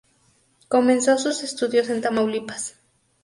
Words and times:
Comenzó 0.67 1.19
sus 1.19 1.43
estudios 1.43 1.87
en 1.89 2.01
Tamaulipas. 2.01 2.75